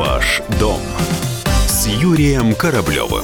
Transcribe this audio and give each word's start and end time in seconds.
Ваш 0.00 0.40
дом 0.58 0.80
с 1.66 1.86
Юрием 1.86 2.54
Кораблевым. 2.54 3.22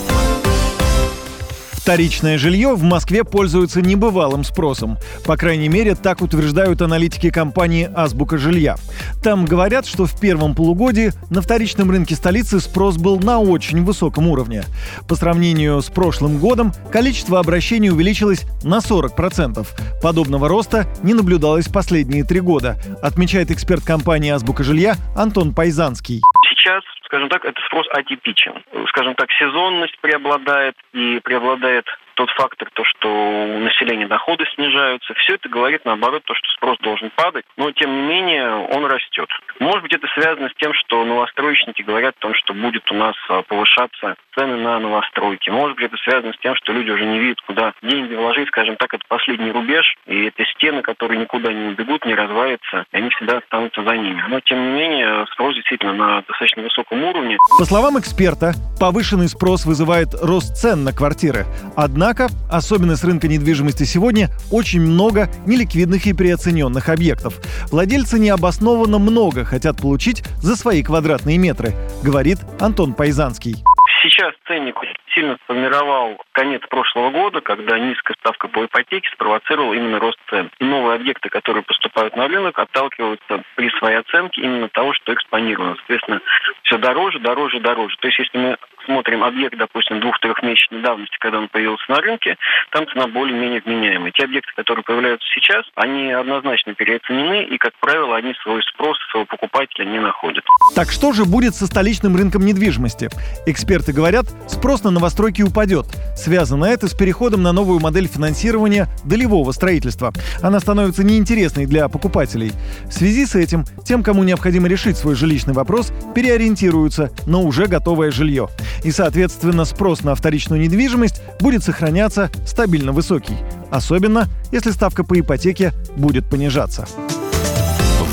Вторичное 1.72 2.36
жилье 2.36 2.74
в 2.74 2.82
Москве 2.82 3.24
пользуется 3.24 3.80
небывалым 3.80 4.44
спросом. 4.44 4.98
По 5.24 5.38
крайней 5.38 5.70
мере, 5.70 5.94
так 5.94 6.20
утверждают 6.20 6.82
аналитики 6.82 7.30
компании 7.30 7.88
«Азбука 7.94 8.36
жилья». 8.36 8.76
Там 9.22 9.46
говорят, 9.46 9.86
что 9.86 10.04
в 10.04 10.20
первом 10.20 10.54
полугодии 10.54 11.12
на 11.30 11.40
вторичном 11.40 11.90
рынке 11.90 12.14
столицы 12.14 12.60
спрос 12.60 12.98
был 12.98 13.20
на 13.20 13.40
очень 13.40 13.82
высоком 13.82 14.28
уровне. 14.28 14.64
По 15.08 15.14
сравнению 15.14 15.80
с 15.80 15.86
прошлым 15.86 16.36
годом 16.36 16.74
количество 16.92 17.38
обращений 17.38 17.88
увеличилось 17.88 18.42
на 18.62 18.80
40%. 18.80 19.66
Подобного 20.02 20.46
роста 20.46 20.86
не 21.02 21.14
наблюдалось 21.14 21.68
последние 21.68 22.24
три 22.24 22.40
года, 22.40 22.78
отмечает 23.00 23.50
эксперт 23.50 23.82
компании 23.82 24.30
«Азбука 24.30 24.62
жилья» 24.62 24.96
Антон 25.16 25.54
Пайзанский 25.54 26.20
сейчас, 26.66 26.82
скажем 27.04 27.28
так, 27.28 27.44
это 27.44 27.60
спрос 27.62 27.86
атипичен. 27.90 28.62
Скажем 28.88 29.14
так, 29.14 29.30
сезонность 29.32 29.96
преобладает 30.00 30.74
и 30.92 31.20
преобладает 31.22 31.86
тот 32.14 32.30
фактор, 32.30 32.68
то, 32.72 32.82
что 32.84 33.08
у 33.08 33.58
населения 33.58 34.06
доходы 34.06 34.46
снижаются, 34.54 35.12
все 35.14 35.34
это 35.34 35.48
говорит 35.48 35.84
наоборот 35.84 36.22
то, 36.24 36.34
что 36.34 36.48
спрос 36.56 36.78
должен 36.78 37.10
падать, 37.14 37.44
но 37.56 37.70
тем 37.72 37.90
не 37.94 38.02
менее 38.08 38.50
он 38.50 38.86
растет. 38.86 39.28
Может 39.60 39.82
быть, 39.82 39.94
это 39.94 40.06
связано 40.14 40.48
с 40.48 40.54
тем, 40.54 40.72
что 40.72 41.04
новостройщики 41.04 41.82
говорят 41.82 42.16
что 42.36 42.54
будет 42.54 42.90
у 42.90 42.94
нас 42.94 43.14
а, 43.28 43.42
повышаться 43.42 44.16
цены 44.34 44.56
на 44.56 44.78
новостройки. 44.78 45.50
Может 45.50 45.76
быть, 45.76 45.86
это 45.86 45.96
связано 45.98 46.32
с 46.32 46.38
тем, 46.38 46.54
что 46.56 46.72
люди 46.72 46.90
уже 46.90 47.04
не 47.04 47.18
видят, 47.18 47.40
куда 47.46 47.72
деньги 47.82 48.14
вложить, 48.14 48.48
скажем 48.48 48.76
так, 48.76 48.92
это 48.92 49.04
последний 49.08 49.50
рубеж, 49.50 49.96
и 50.06 50.26
это 50.26 50.44
стены, 50.54 50.82
которые 50.82 51.20
никуда 51.20 51.52
не 51.52 51.68
убегут, 51.68 52.04
не 52.04 52.14
развалятся, 52.14 52.84
и 52.92 52.96
они 52.96 53.10
всегда 53.10 53.38
останутся 53.38 53.82
за 53.82 53.96
ними. 53.96 54.22
Но, 54.28 54.40
тем 54.40 54.62
не 54.62 54.70
менее, 54.72 55.26
спрос 55.32 55.54
действительно 55.54 55.92
на 55.92 56.16
достаточно 56.22 56.62
высоком 56.62 57.02
уровне. 57.02 57.38
По 57.58 57.64
словам 57.64 57.98
эксперта, 57.98 58.52
повышенный 58.78 59.28
спрос 59.28 59.64
вызывает 59.64 60.08
рост 60.22 60.56
цен 60.56 60.84
на 60.84 60.92
квартиры. 60.92 61.46
Однако 61.76 62.16
Однако, 62.16 62.28
особенность 62.50 63.04
рынка 63.04 63.26
недвижимости 63.26 63.84
сегодня, 63.84 64.30
очень 64.50 64.80
много 64.80 65.28
неликвидных 65.46 66.06
и 66.06 66.12
переоцененных 66.12 66.88
объектов. 66.88 67.40
Владельцы 67.70 68.18
необоснованно 68.18 68.98
много 68.98 69.44
хотят 69.44 69.80
получить 69.80 70.22
за 70.42 70.56
свои 70.56 70.82
квадратные 70.82 71.36
метры, 71.36 71.74
говорит 72.02 72.25
Антон 72.60 72.94
Пайзанский. 72.94 73.54
Сейчас 74.02 74.34
ценник 74.46 74.76
сильно 75.14 75.36
сформировал 75.44 76.18
конец 76.32 76.60
прошлого 76.68 77.10
года, 77.10 77.40
когда 77.40 77.78
низкая 77.78 78.16
ставка 78.20 78.48
по 78.48 78.64
ипотеке 78.64 79.08
спровоцировала 79.12 79.74
именно 79.74 79.98
рост 79.98 80.18
цен. 80.28 80.50
Новые 80.60 80.96
объекты, 80.96 81.28
которые 81.28 81.62
поступают 81.62 82.16
на 82.16 82.28
рынок, 82.28 82.58
отталкиваются 82.58 83.42
при 83.54 83.70
своей 83.78 83.98
оценке 83.98 84.42
именно 84.42 84.68
того, 84.68 84.92
что 84.92 85.14
экспонировано. 85.14 85.76
Соответственно, 85.76 86.20
все 86.62 86.78
дороже, 86.78 87.20
дороже, 87.20 87.60
дороже. 87.60 87.96
То 88.00 88.08
есть, 88.08 88.18
если 88.18 88.38
мы 88.38 88.56
смотрим 88.86 89.22
объект, 89.22 89.58
допустим, 89.58 90.00
двух-трехмесячной 90.00 90.80
давности, 90.80 91.16
когда 91.20 91.38
он 91.38 91.48
появился 91.48 91.84
на 91.88 92.00
рынке, 92.00 92.36
там 92.70 92.86
цена 92.88 93.06
более-менее 93.08 93.60
вменяемая. 93.64 94.12
Те 94.12 94.24
объекты, 94.24 94.52
которые 94.56 94.84
появляются 94.84 95.26
сейчас, 95.34 95.64
они 95.74 96.10
однозначно 96.12 96.74
переоценены, 96.74 97.44
и, 97.44 97.58
как 97.58 97.72
правило, 97.80 98.16
они 98.16 98.32
свой 98.42 98.62
спрос, 98.62 98.96
своего 99.10 99.26
покупателя 99.26 99.84
не 99.84 99.98
находят. 99.98 100.44
Так 100.74 100.90
что 100.90 101.12
же 101.12 101.24
будет 101.24 101.54
со 101.54 101.66
столичным 101.66 102.16
рынком 102.16 102.44
недвижимости? 102.44 103.08
Эксперты 103.46 103.92
говорят, 103.92 104.26
спрос 104.48 104.84
на 104.84 104.90
новостройки 104.90 105.42
упадет. 105.42 105.86
Связано 106.16 106.64
это 106.64 106.88
с 106.88 106.94
переходом 106.94 107.42
на 107.42 107.52
новую 107.52 107.80
модель 107.80 108.08
финансирования 108.08 108.86
долевого 109.04 109.52
строительства. 109.52 110.12
Она 110.42 110.60
становится 110.60 111.04
неинтересной 111.04 111.66
для 111.66 111.88
покупателей. 111.88 112.52
В 112.84 112.92
связи 112.92 113.26
с 113.26 113.34
этим, 113.34 113.64
тем, 113.84 114.02
кому 114.02 114.22
необходимо 114.22 114.68
решить 114.68 114.96
свой 114.96 115.14
жилищный 115.14 115.54
вопрос, 115.54 115.92
переориентируются 116.14 117.10
на 117.26 117.38
уже 117.38 117.66
готовое 117.66 118.10
жилье 118.10 118.48
и, 118.82 118.90
соответственно, 118.90 119.64
спрос 119.64 120.02
на 120.02 120.14
вторичную 120.14 120.60
недвижимость 120.60 121.22
будет 121.40 121.64
сохраняться 121.64 122.30
стабильно 122.46 122.92
высокий. 122.92 123.36
Особенно, 123.70 124.28
если 124.52 124.70
ставка 124.70 125.04
по 125.04 125.18
ипотеке 125.18 125.72
будет 125.96 126.28
понижаться. 126.28 126.86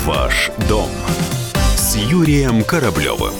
Ваш 0.04 0.50
дом 0.68 0.90
с 1.76 1.96
Юрием 1.96 2.62
Кораблевым. 2.62 3.32